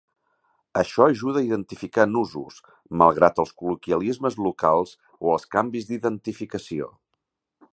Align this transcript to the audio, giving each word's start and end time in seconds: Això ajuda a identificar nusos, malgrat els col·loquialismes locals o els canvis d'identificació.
Això 0.79 1.03
ajuda 1.11 1.41
a 1.41 1.45
identificar 1.47 2.05
nusos, 2.13 2.57
malgrat 3.01 3.41
els 3.43 3.51
col·loquialismes 3.59 4.39
locals 4.47 4.95
o 5.27 5.35
els 5.37 5.47
canvis 5.57 5.89
d'identificació. 5.91 6.91